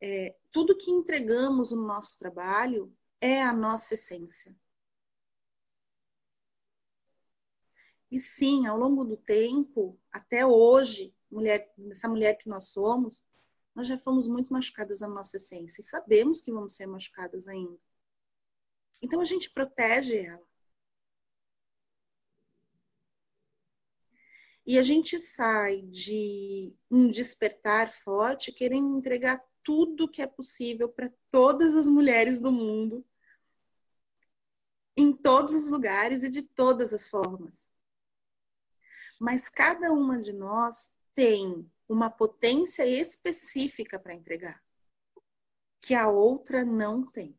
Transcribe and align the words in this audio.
é, 0.00 0.36
tudo 0.50 0.76
que 0.76 0.90
entregamos 0.90 1.72
no 1.72 1.86
nosso 1.86 2.18
trabalho 2.18 2.94
é 3.20 3.42
a 3.42 3.52
nossa 3.52 3.94
essência. 3.94 4.56
E 8.10 8.18
sim, 8.18 8.66
ao 8.66 8.76
longo 8.76 9.04
do 9.04 9.16
tempo, 9.16 9.98
até 10.10 10.44
hoje, 10.44 11.14
mulher, 11.30 11.72
essa 11.90 12.08
mulher 12.08 12.34
que 12.34 12.48
nós 12.48 12.70
somos, 12.70 13.24
nós 13.74 13.86
já 13.86 13.96
fomos 13.96 14.26
muito 14.26 14.52
machucadas 14.52 15.00
na 15.00 15.08
nossa 15.08 15.36
essência 15.36 15.80
e 15.80 15.84
sabemos 15.84 16.40
que 16.40 16.52
vamos 16.52 16.74
ser 16.74 16.86
machucadas 16.86 17.46
ainda. 17.46 17.78
Então 19.00 19.20
a 19.20 19.24
gente 19.24 19.50
protege 19.50 20.26
ela. 20.26 20.49
E 24.66 24.78
a 24.78 24.82
gente 24.82 25.18
sai 25.18 25.82
de 25.82 26.76
um 26.90 27.08
despertar 27.08 27.90
forte 27.90 28.52
querendo 28.52 28.96
entregar 28.96 29.42
tudo 29.62 30.10
que 30.10 30.22
é 30.22 30.26
possível 30.26 30.88
para 30.88 31.12
todas 31.30 31.74
as 31.74 31.86
mulheres 31.86 32.40
do 32.40 32.52
mundo, 32.52 33.04
em 34.96 35.12
todos 35.12 35.54
os 35.54 35.70
lugares 35.70 36.22
e 36.22 36.28
de 36.28 36.42
todas 36.42 36.92
as 36.92 37.06
formas. 37.06 37.70
Mas 39.18 39.48
cada 39.48 39.92
uma 39.92 40.20
de 40.20 40.32
nós 40.32 40.96
tem 41.14 41.70
uma 41.88 42.10
potência 42.10 42.86
específica 42.86 43.98
para 43.98 44.14
entregar, 44.14 44.62
que 45.80 45.94
a 45.94 46.08
outra 46.08 46.64
não 46.64 47.04
tem. 47.06 47.38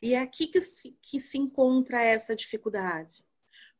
E 0.00 0.14
é 0.14 0.20
aqui 0.20 0.46
que 0.46 0.60
se, 0.60 0.92
que 1.02 1.18
se 1.18 1.36
encontra 1.38 2.00
essa 2.00 2.36
dificuldade. 2.36 3.27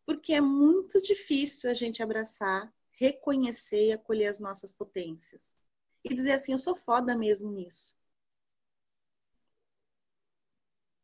Porque 0.08 0.32
é 0.32 0.40
muito 0.40 1.02
difícil 1.02 1.68
a 1.68 1.74
gente 1.74 2.02
abraçar, 2.02 2.74
reconhecer 2.92 3.88
e 3.88 3.92
acolher 3.92 4.28
as 4.28 4.38
nossas 4.38 4.72
potências. 4.72 5.54
E 6.02 6.14
dizer 6.14 6.32
assim, 6.32 6.52
eu 6.52 6.56
sou 6.56 6.74
foda 6.74 7.14
mesmo 7.14 7.50
nisso. 7.50 7.94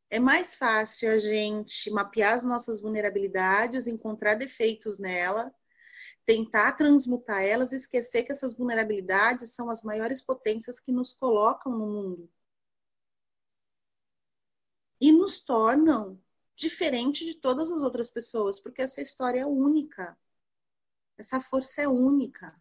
É 0.08 0.18
mais 0.18 0.54
fácil 0.54 1.10
a 1.10 1.18
gente 1.18 1.90
mapear 1.90 2.32
as 2.32 2.44
nossas 2.44 2.80
vulnerabilidades, 2.80 3.86
encontrar 3.86 4.36
defeitos 4.36 4.98
nela, 4.98 5.54
tentar 6.24 6.72
transmutar 6.72 7.42
elas 7.42 7.72
e 7.72 7.76
esquecer 7.76 8.22
que 8.22 8.32
essas 8.32 8.56
vulnerabilidades 8.56 9.50
são 9.50 9.68
as 9.68 9.82
maiores 9.82 10.22
potências 10.22 10.80
que 10.80 10.92
nos 10.92 11.12
colocam 11.12 11.72
no 11.72 11.86
mundo. 11.86 12.32
E 14.98 15.12
nos 15.12 15.40
tornam 15.40 16.23
diferente 16.56 17.24
de 17.24 17.34
todas 17.34 17.70
as 17.70 17.80
outras 17.80 18.10
pessoas, 18.10 18.60
porque 18.60 18.82
essa 18.82 19.00
história 19.00 19.40
é 19.40 19.46
única. 19.46 20.16
Essa 21.16 21.40
força 21.40 21.82
é 21.82 21.88
única. 21.88 22.54